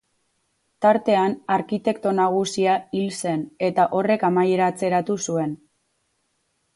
[0.85, 5.53] Tartean arkitekto nagusia hil zen eta horrek amaiera atzeratu zuen.